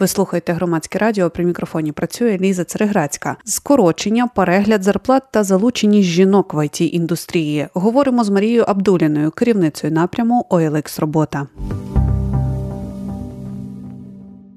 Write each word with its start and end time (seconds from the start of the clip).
Ви 0.00 0.06
слухаєте 0.06 0.52
громадське 0.52 0.98
радіо. 0.98 1.30
При 1.30 1.44
мікрофоні 1.44 1.92
працює 1.92 2.38
Ліза 2.38 2.64
Цереграцька. 2.64 3.36
Скорочення, 3.44 4.26
перегляд 4.26 4.82
зарплат 4.82 5.22
та 5.30 5.44
залученість 5.44 6.08
жінок 6.08 6.54
в 6.54 6.56
it 6.56 6.82
індустрії. 6.82 7.68
Говоримо 7.74 8.24
з 8.24 8.30
Марією 8.30 8.64
Абдуліною, 8.68 9.30
керівницею 9.30 9.92
напряму 9.92 10.46
OLX 10.50 11.00
Робота. 11.00 11.46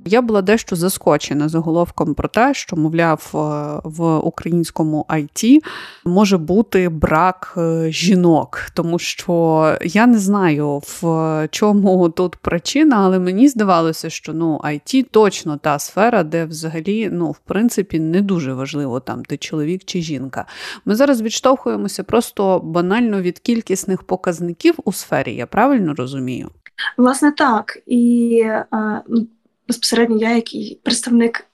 Я 0.05 0.21
була 0.21 0.41
дещо 0.41 0.75
заскочена 0.75 1.49
заголовком 1.49 2.13
про 2.13 2.27
те, 2.27 2.53
що, 2.53 2.75
мовляв, 2.75 3.31
е, 3.33 3.37
в 3.83 4.17
українському 4.17 5.05
IT 5.09 5.59
може 6.05 6.37
бути 6.37 6.89
брак 6.89 7.53
е, 7.57 7.91
жінок, 7.91 8.59
тому 8.73 8.99
що 8.99 9.77
я 9.81 10.07
не 10.07 10.19
знаю, 10.19 10.77
в 10.77 11.47
чому 11.51 12.09
тут 12.09 12.35
причина, 12.35 12.95
але 12.99 13.19
мені 13.19 13.47
здавалося, 13.47 14.09
що 14.09 14.33
ну 14.33 14.61
IT 14.63 15.05
точно 15.11 15.57
та 15.57 15.79
сфера, 15.79 16.23
де 16.23 16.45
взагалі, 16.45 17.09
ну, 17.11 17.31
в 17.31 17.37
принципі, 17.37 17.99
не 17.99 18.21
дуже 18.21 18.53
важливо 18.53 18.99
там 18.99 19.25
ти 19.25 19.37
чоловік 19.37 19.81
чи 19.85 20.01
жінка. 20.01 20.45
Ми 20.85 20.95
зараз 20.95 21.21
відштовхуємося 21.21 22.03
просто 22.03 22.59
банально 22.59 23.21
від 23.21 23.39
кількісних 23.39 24.03
показників 24.03 24.75
у 24.85 24.91
сфері. 24.91 25.35
Я 25.35 25.45
правильно 25.45 25.93
розумію? 25.93 26.49
Власне, 26.97 27.31
так 27.31 27.77
і. 27.85 28.39
Е, 28.45 29.01
ну, 29.07 29.27
безпосередньо 29.67 30.17
я, 30.17 30.35
як 30.35 30.55
і 30.55 30.79
представник, 30.83 31.45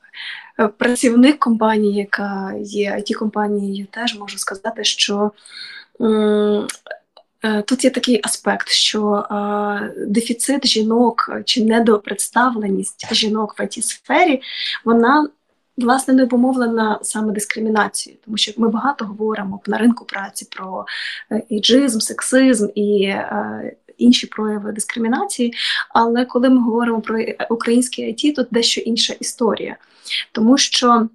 е, 0.60 0.68
працівник 0.68 1.40
компанії, 1.40 1.96
яка 1.96 2.54
є 2.62 2.92
it 2.92 3.14
компанією, 3.14 3.88
теж 3.92 4.20
можу 4.20 4.38
сказати, 4.38 4.84
що 4.84 5.32
е, 6.02 6.68
Тут 7.66 7.84
є 7.84 7.90
такий 7.90 8.20
аспект, 8.24 8.70
що 8.70 9.16
е, 9.16 9.94
дефіцит 10.08 10.68
жінок 10.68 11.32
чи 11.46 11.66
недопредставленість 11.66 13.14
жінок 13.14 13.56
в 13.60 13.62
it 13.62 13.82
сфері 13.82 14.42
вона 14.86 15.30
власне 15.78 16.14
не 16.14 16.24
обумовлена 16.24 17.00
саме 17.02 17.34
дискримінацією, 17.34 18.20
тому 18.26 18.38
що 18.38 18.52
ми 18.58 18.70
багато 18.70 19.06
говоримо 19.06 19.62
на 19.68 19.78
ринку 19.78 20.06
праці 20.06 20.48
про 20.52 20.86
іджизм, 21.50 22.00
сексизм 22.00 22.68
і 22.76 23.14
інші 24.00 24.28
прояви 24.28 24.72
дискримінації. 24.72 25.54
Але 25.90 26.26
коли 26.26 26.50
ми 26.50 26.62
говоримо 26.62 27.02
про 27.02 27.20
український 27.50 28.14
IT, 28.14 28.36
тут 28.36 28.48
дещо 28.52 28.82
інша 28.82 29.14
історія, 29.14 29.78
тому 30.32 30.58
що 30.58 31.08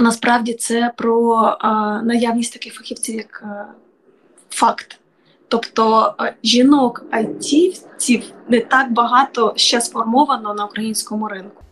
насправді 0.00 0.54
це 0.54 0.92
про 0.96 1.34
а, 1.60 2.02
наявність 2.02 2.52
таких 2.52 2.74
фахівців, 2.74 3.14
як 3.14 3.42
а, 3.46 3.64
факт. 4.50 4.98
Тобто 5.48 6.14
жінок 6.44 7.04
айтівців 7.10 8.22
не 8.48 8.60
так 8.60 8.92
багато 8.92 9.52
ще 9.56 9.80
сформовано 9.80 10.54
на 10.54 10.64
українському 10.64 11.28
ринку. 11.28 11.62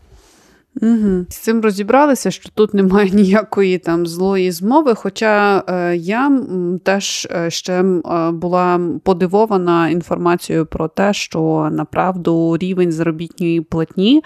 Угу. 0.83 1.27
З 1.29 1.37
цим 1.37 1.61
розібралися, 1.61 2.31
що 2.31 2.49
тут 2.55 2.75
немає 2.75 3.11
ніякої 3.13 3.79
там 3.79 4.07
злої 4.07 4.51
змови. 4.51 4.95
Хоча 4.95 5.65
е, 5.69 5.97
я 5.97 6.41
теж 6.85 7.29
е, 7.31 7.51
ще 7.51 7.73
е, 7.73 7.83
була 8.31 8.81
подивована 9.03 9.89
інформацією 9.89 10.67
про 10.67 10.89
те, 10.89 11.13
що 11.13 11.69
направду 11.73 12.57
рівень 12.57 12.93
заробітної 12.93 13.61
платні 13.61 14.23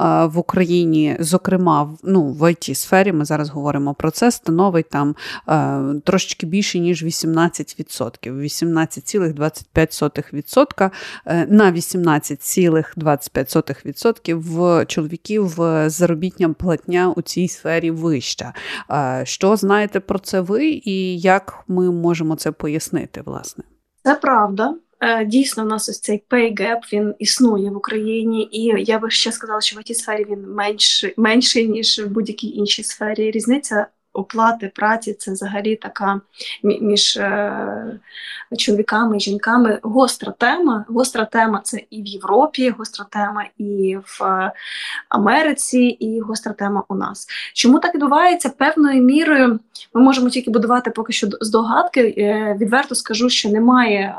е, 0.00 0.24
в 0.24 0.38
Україні, 0.38 1.16
зокрема, 1.20 1.90
ну, 2.04 2.22
в 2.22 2.42
it 2.42 2.74
сфері 2.74 3.12
ми 3.12 3.24
зараз 3.24 3.50
говоримо 3.50 3.94
про 3.94 4.10
це, 4.10 4.30
становить 4.30 4.88
там 4.88 5.14
е, 5.48 5.80
трошечки 6.04 6.46
більше, 6.46 6.78
ніж 6.78 7.04
18%. 7.04 8.24
18,25% 8.24 10.90
е, 11.26 11.46
на 11.50 11.72
18,25% 11.72 14.34
в 14.34 14.86
чоловіків 14.86 15.54
заробітня 15.98 16.48
платня 16.48 17.12
у 17.16 17.22
цій 17.22 17.48
сфері 17.48 17.90
вища. 17.90 18.54
Що 19.24 19.56
знаєте 19.56 20.00
про 20.00 20.18
це 20.18 20.40
ви, 20.40 20.66
і 20.66 21.20
як 21.20 21.64
ми 21.68 21.90
можемо 21.90 22.36
це 22.36 22.52
пояснити, 22.52 23.22
власне? 23.26 23.64
Це 24.02 24.14
правда. 24.14 24.74
Е, 25.00 25.24
дійсно, 25.24 25.62
у 25.62 25.66
нас 25.66 25.88
ось 25.88 26.00
цей 26.00 26.24
pay 26.30 26.60
gap, 26.60 26.78
він 26.92 27.14
існує 27.18 27.70
в 27.70 27.76
Україні, 27.76 28.48
і 28.52 28.84
я 28.84 28.98
би 28.98 29.10
ще 29.10 29.32
сказала, 29.32 29.60
що 29.60 29.80
в 29.80 29.82
цій 29.82 29.94
сфері 29.94 30.26
він 30.30 30.46
менш 30.48 31.04
менший 31.16 31.68
ніж 31.68 31.98
в 31.98 32.08
будь-якій 32.08 32.48
іншій 32.48 32.82
сфері. 32.82 33.30
Різниця 33.30 33.86
оплати 34.14 34.72
праці 34.74 35.14
це 35.14 35.32
взагалі 35.32 35.76
така 35.76 36.20
між 36.62 37.16
е, 37.16 38.00
чоловіками 38.58 39.16
і 39.16 39.20
жінками 39.20 39.78
гостра 39.82 40.32
тема. 40.38 40.84
Гостра 40.88 41.24
тема 41.24 41.60
це 41.64 41.80
і 41.90 42.02
в 42.02 42.06
Європі, 42.06 42.70
гостра 42.70 43.06
тема 43.10 43.44
і 43.58 43.98
в 44.04 44.24
е, 44.24 44.52
Америці, 45.08 45.78
і 45.78 46.20
гостра 46.20 46.52
тема 46.52 46.84
у 46.88 46.94
нас. 46.94 47.26
Чому 47.54 47.78
так 47.78 47.94
відбувається? 47.94 48.48
Певною 48.48 49.02
мірою 49.02 49.60
ми 49.94 50.00
можемо 50.00 50.30
тільки 50.30 50.50
будувати 50.50 50.90
поки 50.90 51.12
що 51.12 51.28
здогадки. 51.40 52.14
Е, 52.18 52.56
відверто 52.60 52.94
скажу, 52.94 53.30
що 53.30 53.48
немає 53.48 54.14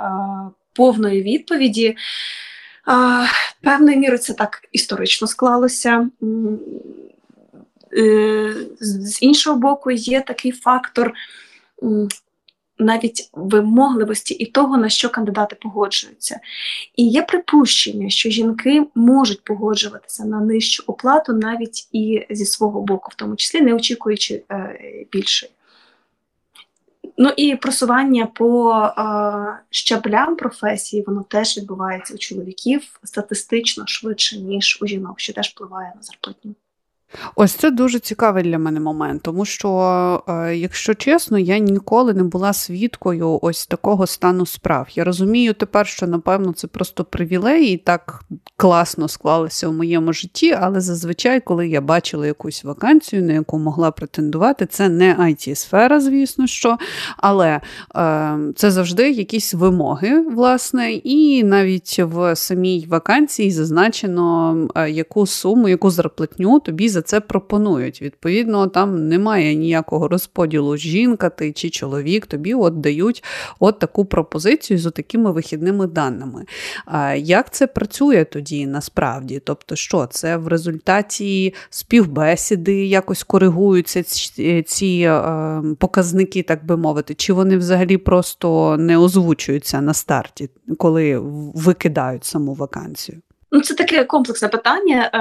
повної 0.74 1.24
відповіді. 1.24 1.98
Певною 3.62 3.98
мірою 3.98 4.20
це 4.20 4.34
так 4.34 4.62
історично 4.72 5.28
склалося. 5.28 6.10
Е, 7.98 8.56
з 8.80 9.22
іншого 9.22 9.60
боку, 9.60 9.92
є 9.92 10.22
такий 10.22 10.52
фактор 10.52 11.14
навіть 12.78 13.30
вимогливості 13.34 14.34
і 14.34 14.46
того, 14.46 14.78
на 14.78 14.90
що 14.90 15.10
кандидати 15.10 15.58
погоджуються. 15.62 16.40
І 16.96 17.08
є 17.08 17.22
припущення, 17.22 18.10
що 18.10 18.30
жінки 18.30 18.86
можуть 18.96 19.44
погоджуватися 19.44 20.26
на 20.26 20.40
нижчу 20.40 20.84
оплату 20.88 21.34
навіть 21.34 21.88
і 21.92 22.26
зі 22.30 22.46
свого 22.46 22.82
боку, 22.82 23.10
в 23.12 23.16
тому 23.16 23.36
числі 23.36 23.62
не 23.62 23.74
очікуючи 23.74 24.44
е, 24.52 24.80
більше. 25.12 25.48
Ну 27.18 27.30
і 27.38 27.56
просування 27.56 28.26
по 28.26 28.74
е, 28.74 28.94
щаблям 29.70 30.36
професії, 30.36 31.04
воно 31.08 31.24
теж 31.24 31.58
відбувається 31.58 32.14
у 32.14 32.18
чоловіків 32.18 33.00
статистично 33.04 33.88
швидше, 33.88 34.38
ніж 34.38 34.80
у 34.82 34.88
жінок, 34.88 35.20
що 35.20 35.34
теж 35.34 35.50
впливає 35.50 35.94
на 35.96 36.02
зарплатню. 36.02 36.56
Ось 37.36 37.52
це 37.52 37.72
дуже 37.72 38.00
цікавий 38.00 38.44
для 38.44 38.60
мене 38.60 38.80
момент, 38.80 39.22
тому 39.22 39.46
що, 39.46 40.24
е, 40.30 40.56
якщо 40.56 40.94
чесно, 40.94 41.40
я 41.40 41.58
ніколи 41.58 42.14
не 42.14 42.24
була 42.24 42.54
свідкою 42.54 43.40
ось 43.42 43.68
такого 43.68 44.08
стану 44.08 44.46
справ. 44.46 44.88
Я 44.96 45.04
розумію 45.04 45.54
тепер, 45.54 45.88
що 45.88 46.08
напевно 46.08 46.54
це 46.54 46.68
просто 46.68 47.04
привілей 47.04 47.66
і 47.66 47.78
так 47.78 48.24
класно 48.58 49.08
склалося 49.08 49.68
в 49.68 49.74
моєму 49.74 50.14
житті, 50.14 50.58
але 50.62 50.82
зазвичай, 50.82 51.40
коли 51.40 51.68
я 51.68 51.82
бачила 51.82 52.28
якусь 52.28 52.64
вакансію, 52.64 53.24
на 53.24 53.34
яку 53.34 53.60
могла 53.60 53.92
претендувати, 53.92 54.66
це 54.66 54.90
не 54.90 55.16
it 55.16 55.56
сфера 55.56 56.00
звісно 56.00 56.48
що, 56.48 56.78
але 57.18 57.62
е, 57.96 58.38
це 58.56 58.72
завжди 58.72 59.12
якісь 59.12 59.54
вимоги, 59.54 60.20
власне, 60.20 60.94
і 60.94 61.44
навіть 61.44 62.00
в 62.00 62.36
самій 62.36 62.86
вакансії 62.90 63.52
зазначено, 63.52 64.58
е, 64.76 64.92
яку 64.92 65.28
суму, 65.28 65.70
яку 65.70 65.90
зарплатню 65.90 66.60
тобі 66.60 66.90
за 66.96 67.02
це 67.02 67.20
пропонують. 67.20 68.02
Відповідно, 68.02 68.68
там 68.68 69.08
немає 69.08 69.56
ніякого 69.56 70.08
розподілу 70.08 70.78
жінка 70.78 71.30
ти 71.30 71.52
чи 71.52 71.70
чоловік, 71.70 72.26
тобі 72.26 72.54
от 72.54 72.80
дають 72.80 73.24
от 73.60 73.80
таку 73.80 74.06
пропозицію 74.06 74.80
з 74.80 74.92
такими 74.92 75.32
вихідними 75.32 75.88
даними. 75.88 76.46
А 76.86 77.14
Як 77.14 77.54
це 77.54 77.68
працює 77.68 78.26
тоді 78.26 78.68
насправді? 78.68 79.42
Тобто, 79.46 79.76
що 79.76 80.06
це 80.06 80.38
в 80.38 80.48
результаті 80.48 81.54
співбесіди 81.70 82.86
якось 82.86 83.24
коригуються 83.24 84.04
ці 84.64 85.08
е, 85.08 85.62
показники, 85.80 86.44
так 86.44 86.66
би 86.66 86.78
мовити, 86.78 87.14
чи 87.14 87.34
вони 87.34 87.58
взагалі 87.58 87.98
просто 87.98 88.78
не 88.78 88.98
озвучуються 88.98 89.82
на 89.82 89.94
старті, 89.94 90.50
коли 90.78 91.18
викидають 91.56 92.26
саму 92.26 92.54
вакансію? 92.54 93.22
Ну, 93.52 93.62
це 93.62 93.74
таке 93.74 94.04
комплексне 94.04 94.48
питання. 94.48 95.12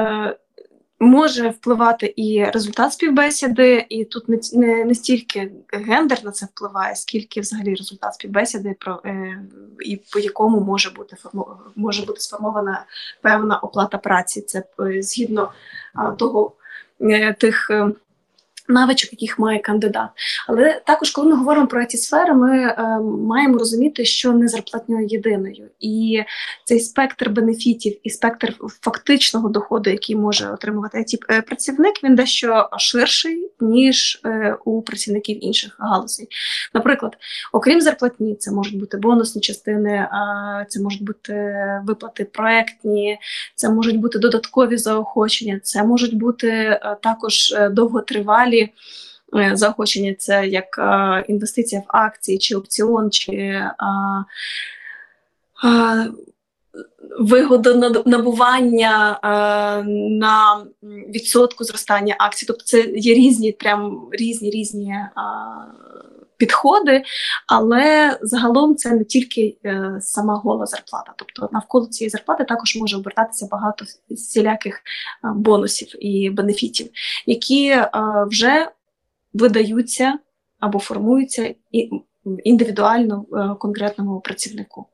Е, 1.01 1.05
Може 1.05 1.49
впливати 1.49 2.15
і 2.17 2.45
результат 2.45 2.93
співбесіди, 2.93 3.87
і 3.89 4.05
тут 4.05 4.29
не 4.29 4.39
не, 4.53 4.85
не 4.85 4.95
стільки 4.95 5.53
гендер 5.73 6.25
на 6.25 6.31
це 6.31 6.47
впливає, 6.47 6.97
скільки 6.97 7.41
взагалі 7.41 7.75
результат 7.75 8.15
співбесіди, 8.15 8.77
про 8.81 9.01
е, 9.05 9.43
і 9.81 9.97
по 10.13 10.19
якому 10.19 10.61
може 10.61 10.91
бути 10.91 11.17
може 11.77 12.05
бути 12.05 12.21
сформована 12.21 12.85
певна 13.23 13.59
оплата 13.59 13.99
праці. 13.99 14.41
Це 14.43 14.65
е, 14.81 15.03
згідно 15.03 15.53
е, 15.97 16.13
того 16.19 16.53
е, 17.01 17.33
тих. 17.33 17.71
Навичок, 18.69 19.13
яких 19.13 19.39
має 19.39 19.59
кандидат. 19.59 20.09
Але 20.49 20.81
також, 20.87 21.11
коли 21.11 21.29
ми 21.29 21.37
говоримо 21.37 21.67
про 21.67 21.85
ці 21.85 21.97
сфери, 21.97 22.35
ми 22.35 22.59
е, 22.59 22.99
маємо 23.27 23.59
розуміти, 23.59 24.05
що 24.05 24.33
не 24.33 24.49
зарплатньою 24.49 25.07
єдиною, 25.07 25.71
і 25.81 26.23
цей 26.65 26.81
спектр 26.81 27.31
бенефітів 27.31 27.99
і 28.03 28.11
спектр 28.11 28.57
фактичного 28.81 29.49
доходу, 29.49 29.91
який 29.91 30.17
може 30.17 30.51
отримувати 30.51 30.99
it 30.99 31.19
е, 31.31 31.43
працівник, 31.43 32.05
він 32.05 32.15
дещо 32.15 32.69
ширший 32.79 33.51
ніж 33.61 34.21
е, 34.25 34.57
у 34.65 34.83
працівників 34.83 35.45
інших 35.45 35.77
галузей. 35.79 36.29
Наприклад, 36.75 37.17
окрім 37.53 37.81
зарплатні, 37.81 38.35
це 38.35 38.53
можуть 38.53 38.79
бути 38.79 38.97
бонусні 38.97 39.41
частини, 39.41 40.09
це 40.69 40.81
можуть 40.81 41.03
бути 41.03 41.57
виплати 41.85 42.25
проектні, 42.25 43.19
це 43.55 43.71
можуть 43.71 44.01
бути 44.01 44.19
додаткові 44.19 44.77
заохочення, 44.77 45.61
це 45.63 45.85
можуть 45.85 46.19
бути 46.19 46.49
е, 46.49 46.97
також 47.03 47.53
е, 47.53 47.69
довготривалі 47.69 48.54
далі 48.55 48.73
е, 49.51 49.57
заохочення 49.57 50.15
це 50.15 50.47
як 50.47 50.79
е, 50.79 51.25
інвестиція 51.29 51.81
в 51.81 51.97
акції, 51.97 52.39
чи 52.39 52.57
опціон, 52.57 53.11
чи 53.11 53.33
е, 53.33 53.75
вигодонабування 57.19 59.19
на 60.11 60.67
відсотку 60.85 61.65
зростання 61.65 62.17
акцій. 62.19 62.47
Тобто 62.47 62.65
це 62.65 62.81
є 62.81 63.15
різні, 63.15 63.53
прям 63.53 64.09
різні 64.13 64.51
різні. 64.51 64.95
Підходи, 66.45 67.03
але 67.47 68.19
загалом 68.23 68.77
це 68.77 68.93
не 68.93 69.05
тільки 69.05 69.57
е, 69.65 69.99
сама 70.01 70.35
гола 70.35 70.67
зарплата. 70.67 71.13
Тобто 71.17 71.49
навколо 71.53 71.87
цієї 71.87 72.11
зарплати 72.11 72.45
також 72.45 72.77
може 72.77 72.97
обертатися 72.97 73.49
багато 73.51 73.85
всіляких 74.11 74.77
е, 74.77 74.81
бонусів 75.35 76.07
і 76.07 76.31
бенефітів, 76.31 76.91
які 77.27 77.69
е, 77.69 77.91
вже 78.27 78.69
видаються 79.35 80.19
або 80.61 80.79
формуються 80.79 81.55
індивідуально 82.45 83.25
конкретному 83.61 84.21
працівнику. 84.21 84.87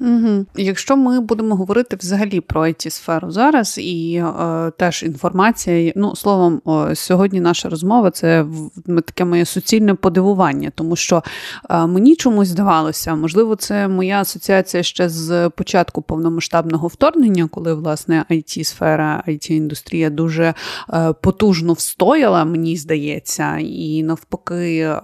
Угу. 0.00 0.46
Якщо 0.56 0.96
ми 0.96 1.20
будемо 1.20 1.56
говорити 1.56 1.96
взагалі 1.96 2.40
про 2.40 2.62
it 2.62 2.90
сферу 2.90 3.30
зараз, 3.30 3.78
і 3.78 4.14
е, 4.14 4.72
теж 4.78 5.02
інформація, 5.02 5.92
ну 5.96 6.16
словом, 6.16 6.60
о, 6.64 6.94
сьогодні 6.94 7.40
наша 7.40 7.68
розмова 7.68 8.10
це 8.10 8.46
таке 8.86 9.24
моє 9.24 9.44
суцільне 9.44 9.94
подивування, 9.94 10.72
тому 10.74 10.96
що 10.96 11.22
е, 11.70 11.86
мені 11.86 12.16
чомусь 12.16 12.48
здавалося, 12.48 13.14
можливо, 13.14 13.56
це 13.56 13.88
моя 13.88 14.20
асоціація 14.20 14.82
ще 14.82 15.08
з 15.08 15.48
початку 15.48 16.02
повномасштабного 16.02 16.88
вторгнення, 16.88 17.48
коли 17.48 17.74
власне 17.74 18.24
it 18.30 18.64
сфера 18.64 19.24
it 19.28 19.52
індустрія 19.52 20.10
дуже 20.10 20.54
е, 20.92 21.12
потужно 21.12 21.72
встояла, 21.72 22.44
мені 22.44 22.76
здається, 22.76 23.58
і 23.58 24.02
навпаки 24.02 24.78
е, 24.78 25.00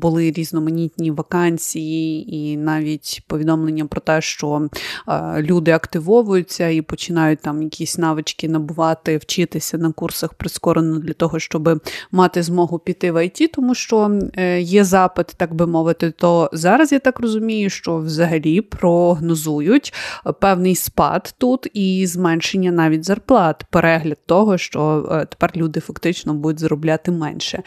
були 0.00 0.30
різноманітні 0.30 1.10
вакансії, 1.10 2.36
і 2.36 2.56
навіть 2.56 3.22
повідомлення 3.26 3.75
повідомлення 3.76 3.86
про 3.86 4.00
те, 4.00 4.20
що 4.20 4.68
е, 5.08 5.42
люди 5.42 5.70
активовуються 5.70 6.68
і 6.68 6.82
починають 6.82 7.40
там 7.40 7.62
якісь 7.62 7.98
навички 7.98 8.48
набувати, 8.48 9.16
вчитися 9.16 9.78
на 9.78 9.92
курсах 9.92 10.34
прискорено 10.34 10.98
для 10.98 11.12
того, 11.12 11.38
щоб 11.38 11.82
мати 12.12 12.42
змогу 12.42 12.78
піти 12.78 13.12
в 13.12 13.24
ІТ, 13.24 13.52
тому 13.52 13.74
що 13.74 14.20
е, 14.36 14.60
є 14.60 14.84
запит, 14.84 15.26
так 15.36 15.54
би 15.54 15.66
мовити, 15.66 16.10
то 16.10 16.50
зараз 16.52 16.92
я 16.92 16.98
так 16.98 17.20
розумію, 17.20 17.70
що 17.70 17.96
взагалі 17.96 18.60
прогнозують 18.60 19.92
певний 20.40 20.74
спад 20.74 21.34
тут 21.38 21.66
і 21.74 22.06
зменшення 22.06 22.72
навіть 22.72 23.04
зарплат, 23.04 23.64
перегляд 23.70 24.18
того, 24.26 24.58
що 24.58 25.08
е, 25.10 25.26
тепер 25.26 25.50
люди 25.56 25.80
фактично 25.80 26.34
будуть 26.34 26.60
заробляти 26.60 27.10
менше. 27.10 27.62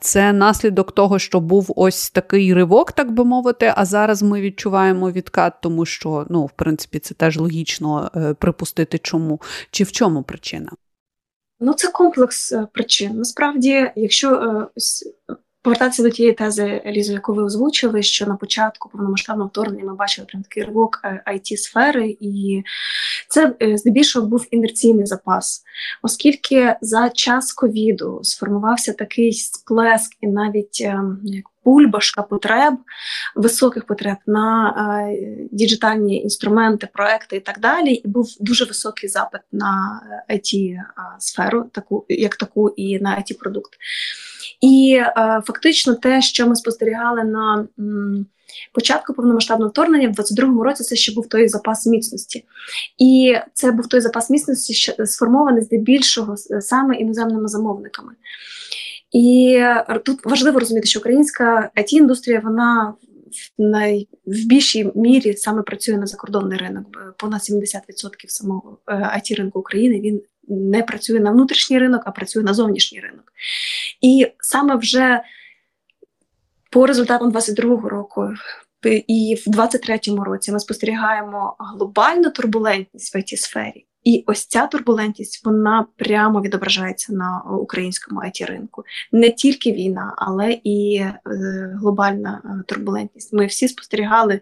Це 0.00 0.32
наслідок 0.32 0.92
того, 0.92 1.18
що 1.18 1.40
був 1.40 1.72
ось 1.76 2.10
такий 2.10 2.54
ривок, 2.54 2.92
так 2.92 3.12
би 3.12 3.24
мовити, 3.24 3.72
а 3.76 3.84
зараз 3.84 4.22
ми 4.22 4.40
відчуваємо 4.40 5.10
від 5.10 5.21
відкат, 5.22 5.52
тому 5.62 5.84
що, 5.84 6.26
ну, 6.30 6.46
в 6.46 6.50
принципі, 6.50 6.98
це 6.98 7.14
теж 7.14 7.38
логічно 7.38 8.10
е, 8.16 8.34
припустити, 8.34 8.98
чому 8.98 9.40
чи 9.70 9.84
в 9.84 9.92
чому 9.92 10.22
причина? 10.22 10.70
Ну, 11.60 11.72
це 11.74 11.88
комплекс 11.88 12.52
е, 12.52 12.66
причин. 12.72 13.16
Насправді, 13.16 13.90
якщо 13.96 14.34
е, 14.34 14.66
повертатися 15.62 16.02
до 16.02 16.10
тієї 16.10 16.34
тези, 16.34 16.82
Елізо, 16.86 17.12
яку 17.12 17.34
ви 17.34 17.42
озвучили, 17.42 18.02
що 18.02 18.26
на 18.26 18.36
початку 18.36 18.88
повномасштабного 18.88 19.48
вторгнення 19.48 19.84
ми 19.84 19.94
бачили 19.94 20.26
прям 20.26 20.42
такий 20.42 20.62
ривок 20.62 21.00
it 21.04 21.56
сфери 21.56 22.16
і 22.20 22.62
це 23.28 23.54
здебільшого 23.74 24.26
був 24.26 24.46
інерційний 24.50 25.06
запас, 25.06 25.62
оскільки 26.02 26.76
за 26.80 27.10
час 27.10 27.52
ковіду 27.52 28.20
сформувався 28.22 28.92
такий 28.92 29.32
сплеск 29.32 30.16
і 30.20 30.26
навіть 30.26 30.82
ем, 30.84 31.20
як 31.24 31.44
бульбашка 31.64 32.22
потреб, 32.22 32.74
високих 33.34 33.86
потреб 33.86 34.16
на 34.26 34.74
е, 35.10 35.16
діджитальні 35.52 36.22
інструменти, 36.22 36.88
проекти 36.92 37.36
і 37.36 37.40
так 37.40 37.60
далі. 37.60 37.92
І 37.92 38.08
був 38.08 38.28
дуже 38.40 38.64
високий 38.64 39.08
запит 39.08 39.40
на 39.52 40.02
it 40.30 40.74
е, 40.74 40.84
сферу, 41.18 41.64
таку 41.72 42.04
як 42.08 42.36
таку, 42.36 42.68
і 42.68 42.98
на 43.00 43.10
it 43.18 43.38
продукт. 43.38 43.72
І 44.60 45.00
е, 45.02 45.42
фактично 45.46 45.94
те, 45.94 46.22
що 46.22 46.46
ми 46.46 46.56
спостерігали 46.56 47.24
на 47.24 47.66
початку 48.72 49.14
повномасштабного 49.14 49.70
вторгнення, 49.70 50.08
в 50.08 50.12
22-му 50.12 50.62
році 50.62 50.84
це 50.84 50.96
ще 50.96 51.12
був 51.12 51.28
той 51.28 51.48
запас 51.48 51.86
міцності. 51.86 52.44
І 52.98 53.36
це 53.52 53.72
був 53.72 53.88
той 53.88 54.00
запас 54.00 54.30
міцності, 54.30 54.74
що 54.74 55.06
сформований 55.06 55.62
здебільшого 55.62 56.36
саме 56.60 56.96
іноземними 56.96 57.48
замовниками. 57.48 58.12
І 59.12 59.60
тут 60.04 60.24
важливо 60.24 60.60
розуміти, 60.60 60.86
що 60.86 60.98
українська 60.98 61.70
it 61.76 61.88
індустрія 61.88 62.40
вона 62.40 62.94
в 63.58 63.62
най, 63.62 64.08
в 64.26 64.46
більшій 64.46 64.92
мірі 64.94 65.36
саме 65.36 65.62
працює 65.62 65.96
на 65.96 66.06
закордонний 66.06 66.58
ринок. 66.58 67.14
Понад 67.18 67.40
70% 67.40 67.74
самого 68.26 68.78
it 68.86 69.32
е, 69.32 69.34
ринку 69.34 69.58
України 69.58 70.00
він 70.00 70.22
не 70.48 70.82
працює 70.82 71.20
на 71.20 71.30
внутрішній 71.30 71.78
ринок, 71.78 72.02
а 72.06 72.10
працює 72.10 72.42
на 72.42 72.54
зовнішній 72.54 73.00
ринок. 73.00 73.32
І 74.00 74.26
саме 74.40 74.76
вже 74.76 75.22
по 76.70 76.86
результатам 76.86 77.32
22-го 77.32 77.88
року. 77.88 78.28
І 79.06 79.38
в 79.46 79.50
23-му 79.50 80.24
році 80.24 80.52
ми 80.52 80.60
спостерігаємо 80.60 81.56
глобальну 81.58 82.30
турбулентність 82.30 83.14
в 83.14 83.18
it 83.18 83.36
сфері 83.36 83.86
і 84.04 84.24
ось 84.26 84.46
ця 84.46 84.66
турбулентність 84.66 85.46
вона 85.46 85.86
прямо 85.96 86.40
відображається 86.40 87.12
на 87.12 87.42
українському 87.60 88.20
it 88.20 88.46
ринку. 88.46 88.84
Не 89.12 89.30
тільки 89.30 89.72
війна, 89.72 90.14
але 90.16 90.60
і 90.64 90.96
е, 90.96 91.20
глобальна 91.80 92.42
е, 92.44 92.62
турбулентність. 92.66 93.32
Ми 93.32 93.46
всі 93.46 93.68
спостерігали 93.68 94.40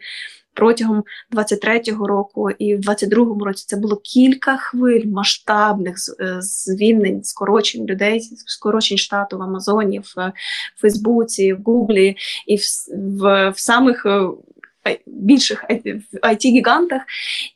протягом 0.54 1.04
23-го 1.32 2.06
року, 2.06 2.50
і 2.50 2.76
в 2.76 2.80
22-му 2.80 3.44
році 3.44 3.64
це 3.68 3.76
було 3.76 3.96
кілька 3.96 4.56
хвиль 4.56 5.06
масштабних 5.06 5.96
е, 6.20 6.36
звільнень, 6.40 7.24
скорочень 7.24 7.86
людей, 7.86 8.20
скорочень 8.46 8.98
штату 8.98 9.38
в 9.38 9.42
Амазоні, 9.42 9.98
в 9.98 10.32
Фейсбуці, 10.76 11.52
в 11.52 11.62
Гуглі 11.62 12.16
і 12.46 12.56
в, 12.56 12.60
в, 13.20 13.50
в 13.50 13.58
самих 13.58 14.06
більших 15.06 15.64
it 16.22 16.44
гігантах 16.44 17.02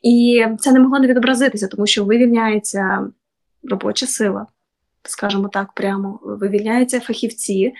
і 0.01 0.45
це 0.59 0.71
не 0.71 0.79
могло 0.79 0.99
не 0.99 1.07
відобразитися, 1.07 1.67
тому 1.67 1.87
що 1.87 2.05
вивільняється 2.05 3.07
робоча 3.63 4.07
сила. 4.07 4.47
Скажімо 5.03 5.47
так, 5.47 5.73
прямо 5.73 6.19
вивільняються 6.23 6.99
фахівці, 6.99 7.73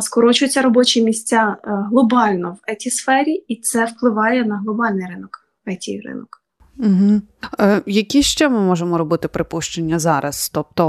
скорочуються 0.00 0.62
робочі 0.62 1.02
місця 1.02 1.56
глобально 1.64 2.56
в 2.62 2.70
it 2.70 2.90
сфері 2.90 3.32
і 3.48 3.56
це 3.56 3.84
впливає 3.84 4.44
на 4.44 4.58
глобальний 4.58 5.06
ринок, 5.06 5.30
it 5.66 6.02
ринок. 6.04 6.45
Угу. 6.78 7.20
Е, 7.60 7.82
Які 7.86 8.22
ще 8.22 8.48
ми 8.48 8.60
можемо 8.60 8.98
робити 8.98 9.28
припущення 9.28 9.98
зараз? 9.98 10.50
Тобто, 10.54 10.86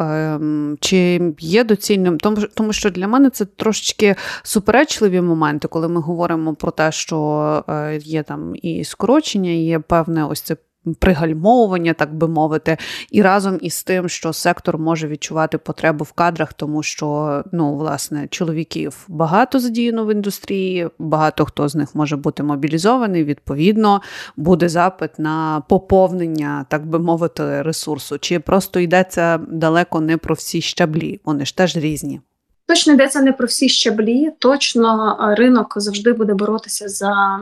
е, 0.00 0.40
чи 0.80 1.20
є 1.38 1.64
доцільним, 1.64 2.18
тому, 2.54 2.72
що 2.72 2.90
для 2.90 3.08
мене 3.08 3.30
це 3.30 3.44
трошечки 3.44 4.14
суперечливі 4.42 5.20
моменти, 5.20 5.68
коли 5.68 5.88
ми 5.88 6.00
говоримо 6.00 6.54
про 6.54 6.70
те, 6.70 6.92
що 6.92 7.64
е, 7.68 7.98
є 8.02 8.22
там 8.22 8.52
і 8.62 8.84
скорочення, 8.84 9.50
і 9.50 9.64
є 9.64 9.78
певне 9.78 10.24
ось 10.24 10.40
це 10.40 10.56
пригальмовування, 10.94 11.92
так 11.92 12.14
би 12.14 12.28
мовити, 12.28 12.76
і 13.10 13.22
разом 13.22 13.58
із 13.62 13.82
тим, 13.82 14.08
що 14.08 14.32
сектор 14.32 14.78
може 14.78 15.08
відчувати 15.08 15.58
потребу 15.58 16.04
в 16.04 16.12
кадрах, 16.12 16.52
тому 16.52 16.82
що 16.82 17.42
ну, 17.52 17.76
власне 17.76 18.28
чоловіків 18.30 19.04
багато 19.08 19.60
задіяно 19.60 20.04
в 20.04 20.12
індустрії, 20.12 20.88
багато 20.98 21.44
хто 21.44 21.68
з 21.68 21.74
них 21.74 21.94
може 21.94 22.16
бути 22.16 22.42
мобілізований. 22.42 23.24
Відповідно, 23.24 24.00
буде 24.36 24.68
запит 24.68 25.18
на 25.18 25.62
поповнення, 25.68 26.66
так 26.68 26.86
би 26.86 26.98
мовити, 26.98 27.62
ресурсу. 27.62 28.18
Чи 28.18 28.40
просто 28.40 28.80
йдеться 28.80 29.38
далеко 29.48 30.00
не 30.00 30.16
про 30.16 30.34
всі 30.34 30.60
щаблі? 30.60 31.20
Вони 31.24 31.44
ж 31.44 31.56
теж 31.56 31.76
різні. 31.76 32.20
Точно 32.66 32.92
йдеться 32.92 33.20
не 33.20 33.32
про 33.32 33.46
всі 33.46 33.68
щаблі. 33.68 34.30
Точно 34.38 35.16
ринок 35.38 35.74
завжди 35.76 36.12
буде 36.12 36.34
боротися 36.34 36.88
за 36.88 37.40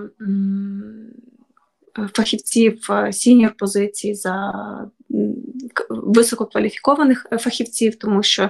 фахівців 2.12 2.88
senior 3.11 3.54
позицій, 3.58 4.14
за 4.14 4.52
висококваліфікованих 5.88 7.26
фахівців, 7.40 7.96
тому 7.96 8.22
що 8.22 8.44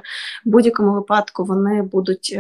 в 0.47 0.49
будь-якому 0.51 0.93
випадку 0.93 1.45
вони 1.45 1.83
будуть 1.83 2.39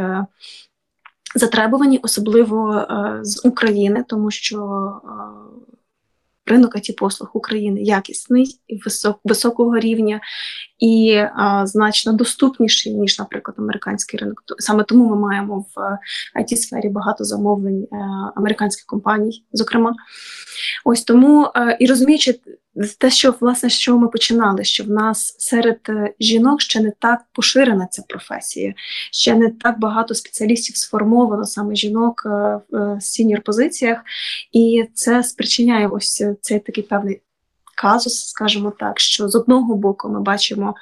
затребувані, 1.34 2.00
особливо 2.02 2.86
з 3.22 3.46
України, 3.46 4.04
тому 4.08 4.30
що 4.30 4.92
ринок 6.46 6.76
it 6.76 6.96
послуг 6.96 7.30
України 7.34 7.82
якісний 7.82 8.60
і 8.66 8.76
висок, 8.84 9.20
високого 9.24 9.78
рівня 9.78 10.20
і 10.78 11.14
а, 11.36 11.66
значно 11.66 12.12
доступніший, 12.12 12.94
ніж, 12.94 13.18
наприклад, 13.18 13.54
американський 13.58 14.20
ринок. 14.20 14.42
Саме 14.58 14.84
тому 14.84 15.10
ми 15.10 15.16
маємо 15.16 15.66
в 15.76 15.98
it 16.40 16.56
сфері 16.56 16.88
багато 16.88 17.24
замовлень 17.24 17.86
а, 17.92 17.96
е, 17.96 18.32
американських 18.36 18.86
компаній, 18.86 19.44
зокрема. 19.52 19.94
Ось 20.84 21.04
тому 21.04 21.50
а, 21.54 21.70
е, 21.70 21.76
і 21.80 21.86
розуміючи 21.86 22.40
те, 22.98 23.10
що 23.10 23.34
власне 23.40 23.70
з 23.70 23.78
чого 23.78 23.98
ми 23.98 24.08
починали, 24.08 24.64
що 24.64 24.84
в 24.84 24.90
нас 24.90 25.36
серед 25.38 25.80
е, 25.88 26.14
жінок 26.20 26.60
ще 26.60 26.80
не 26.80 26.92
так 26.98 27.24
поширена 27.32 27.86
ця 27.86 28.02
професія, 28.08 28.74
ще 29.12 29.34
не 29.34 29.50
так 29.50 29.78
багато 29.78 30.14
спеціалістів 30.14 30.76
сформовано 30.76 31.44
саме 31.44 31.76
жінок 31.76 32.22
в 32.70 33.00
senior 33.00 33.42
позиціях, 33.42 33.98
і 34.52 34.88
це 34.94 35.22
спричиняє 35.22 35.88
ось 35.88 36.24
цей 36.40 36.60
такий 36.60 36.84
певний 36.84 37.20
казус, 37.76 38.28
скажімо 38.28 38.72
так, 38.78 39.00
що 39.00 39.28
з 39.28 39.34
одного 39.34 39.74
боку 39.74 40.08
ми 40.08 40.20
бачимо 40.20 40.74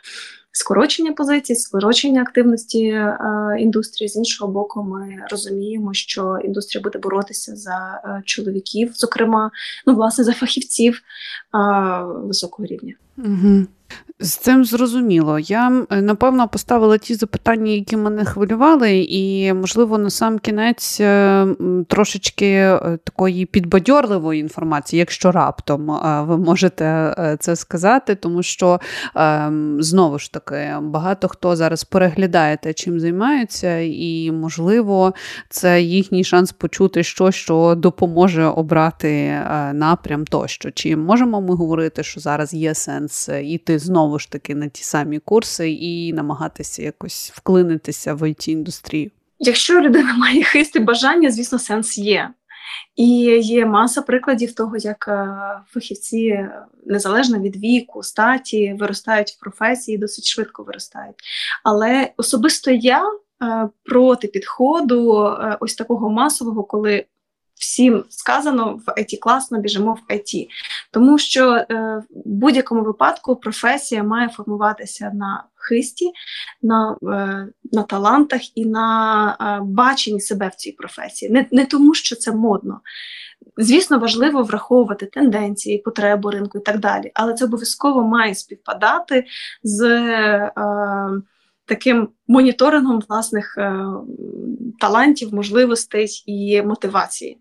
скорочення 0.53 1.13
позицій, 1.13 1.55
скорочення 1.55 2.23
активності 2.23 2.87
е, 2.87 3.19
індустрії. 3.59 4.09
З 4.09 4.17
іншого 4.17 4.53
боку, 4.53 4.83
ми 4.83 5.17
розуміємо, 5.31 5.95
що 5.95 6.39
індустрія 6.45 6.83
буде 6.83 6.99
боротися 6.99 7.57
за 7.57 8.03
е, 8.05 8.23
чоловіків, 8.25 8.93
зокрема, 8.95 9.51
ну 9.87 9.95
власне 9.95 10.25
за 10.25 10.33
фахівців 10.33 10.95
е, 10.95 11.01
високого 12.05 12.67
рівня. 12.67 12.95
Угу. 13.19 13.67
З 14.21 14.37
цим 14.37 14.65
зрозуміло. 14.65 15.39
Я 15.39 15.71
напевно 15.91 16.49
поставила 16.49 16.99
ті 16.99 17.15
запитання, 17.15 17.73
які 17.73 17.97
мене 17.97 18.25
хвилювали, 18.25 19.07
і, 19.09 19.53
можливо, 19.53 19.99
на 19.99 20.11
сам 20.11 20.39
кінець 20.39 21.01
е, 21.01 21.47
трошечки 21.89 22.47
е, 22.47 22.99
такої 23.05 23.47
підбадьорливої 23.47 24.41
інформації, 24.41 24.99
якщо 24.99 25.33
раптом 25.33 25.91
е, 25.91 26.23
ви 26.23 26.39
можете 26.39 27.15
це 27.41 27.57
сказати, 27.57 28.15
тому 28.15 28.43
що 28.43 28.81
знову 29.79 30.19
ж 30.19 30.33
таки 30.33 30.77
багато 30.81 31.29
хто 31.29 31.57
зараз 31.57 31.85
переглядає 31.85 32.57
те, 32.57 32.73
чим 32.73 33.01
займаються, 33.01 33.79
і, 33.79 34.31
можливо, 34.33 35.15
це 35.49 35.83
їхній 35.83 36.25
шанс 36.25 36.53
почути 36.53 37.03
щось, 37.03 37.35
що 37.35 37.75
допоможе 37.77 38.45
обрати 38.45 39.43
напрям 39.73 40.25
тощо. 40.25 40.71
Чи 40.71 40.97
можемо 40.97 41.41
ми 41.41 41.55
говорити, 41.55 42.03
що 42.03 42.21
зараз 42.21 42.55
є 42.55 42.75
сенс 42.75 43.31
іти 43.43 43.79
знову 43.79 44.14
ж 44.19 44.31
таки 44.31 44.55
на 44.55 44.69
ті 44.69 44.85
самі 44.85 45.19
курси 45.19 45.71
і 45.71 46.13
намагатися 46.13 46.83
якось 46.83 47.33
вклинитися 47.35 48.15
в 48.15 48.23
it 48.23 48.49
індустрію 48.49 49.11
Якщо 49.39 49.81
людина 49.81 50.15
має 50.17 50.43
хист 50.43 50.77
і 50.77 50.79
бажання, 50.79 51.31
звісно, 51.31 51.59
сенс 51.59 51.99
є. 51.99 52.31
І 52.97 53.07
є 53.43 53.67
маса 53.67 54.03
прикладів 54.03 54.55
того, 54.55 54.77
як 54.77 55.09
е, 55.09 55.29
фахівці 55.69 56.49
незалежно 56.87 57.39
від 57.39 57.57
віку, 57.57 58.03
статі 58.03 58.77
виростають 58.79 59.31
в 59.31 59.41
професії, 59.41 59.99
досить 59.99 60.27
швидко 60.27 60.63
виростають. 60.63 61.17
Але 61.65 62.13
особисто 62.17 62.71
я 62.71 63.03
е, 63.03 63.69
проти 63.85 64.29
підходу 64.29 65.25
е, 65.27 65.57
ось 65.61 65.75
такого 65.75 66.11
масового, 66.11 66.65
коли 66.65 67.05
всім 67.55 68.05
сказано 68.09 68.81
в 68.87 68.91
IT 68.91 69.19
класно, 69.19 69.59
біжимо 69.61 69.95
в 69.95 70.13
IT. 70.13 70.49
Тому 70.95 71.19
що 71.19 71.51
е, 71.55 71.67
в 72.11 72.29
будь-якому 72.29 72.83
випадку 72.83 73.37
професія 73.37 74.03
має 74.03 74.29
формуватися 74.29 75.11
на 75.15 75.45
хисті, 75.55 76.13
на 76.63 76.97
е, 77.03 77.49
на 77.73 77.83
талантах 77.83 78.59
і 78.59 78.67
на 78.67 79.37
е, 79.41 79.61
баченні 79.65 80.21
себе 80.21 80.49
в 80.49 80.55
цій 80.55 80.73
професії. 80.73 81.31
Не, 81.31 81.47
Не 81.53 81.67
тому, 81.67 81.95
що 81.95 82.17
це 82.17 82.33
модно. 82.33 82.81
Звісно, 83.57 83.99
важливо 83.99 84.43
враховувати 84.43 85.07
тенденції, 85.07 85.79
потребу 85.79 86.31
ринку 86.31 86.59
і 86.59 86.61
так 86.61 86.79
далі, 86.79 87.11
але 87.15 87.35
це 87.35 87.45
обов'язково 87.45 88.03
має 88.03 88.35
співпадати 88.35 89.25
з. 89.63 89.83
Е, 89.83 90.53
Таким 91.67 92.09
моніторингом 92.29 93.01
власних 93.09 93.59
е, 93.59 93.87
талантів, 94.81 95.35
можливостей 95.35 96.09
і 96.27 96.63
мотивації. 96.63 97.39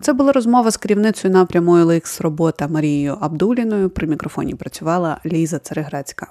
Це 0.00 0.12
була 0.12 0.32
розмова 0.32 0.70
з 0.70 0.76
керівницею 0.76 1.34
напряму 1.34 1.72
LX 1.72 2.22
робота 2.22 2.68
Марією 2.68 3.18
Абдуліною. 3.20 3.90
При 3.90 4.06
мікрофоні 4.06 4.54
працювала 4.54 5.20
Ліза 5.26 5.58
Цереграцька. 5.58 6.26